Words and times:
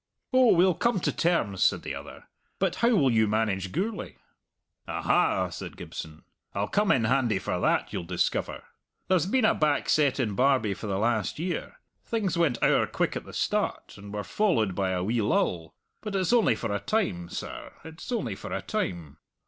"Oh, 0.33 0.55
we'll 0.55 0.73
come 0.73 0.99
to 1.01 1.11
terms," 1.11 1.61
said 1.61 1.83
the 1.83 1.93
other. 1.93 2.23
"But 2.57 2.77
how 2.77 2.95
will 2.95 3.11
you 3.11 3.27
manage 3.27 3.71
Gourlay?" 3.71 4.15
"Aha!" 4.87 5.49
said 5.49 5.77
Gibson, 5.77 6.23
"I'll 6.55 6.67
come 6.69 6.91
in 6.91 7.03
handy 7.03 7.37
for 7.37 7.59
that, 7.59 7.93
you'll 7.93 8.03
discover. 8.05 8.63
There's 9.09 9.27
been 9.27 9.45
a 9.45 9.53
backset 9.53 10.19
in 10.19 10.33
Barbie 10.33 10.73
for 10.73 10.87
the 10.87 10.97
last 10.97 11.37
year 11.37 11.75
things 12.03 12.35
went 12.35 12.57
owre 12.63 12.87
quick 12.87 13.15
at 13.15 13.25
the 13.25 13.31
start 13.33 13.93
and 13.95 14.11
were 14.11 14.23
followed 14.23 14.73
by 14.73 14.89
a 14.89 15.03
wee 15.03 15.21
lull; 15.21 15.75
but 16.01 16.15
it's 16.15 16.33
only 16.33 16.55
for 16.55 16.73
a 16.73 16.79
time, 16.79 17.29
sir 17.29 17.71
it's 17.83 18.11
only 18.11 18.33
for 18.33 18.51
a 18.51 18.63
time. 18.63 19.17